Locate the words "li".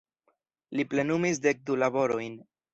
0.79-0.85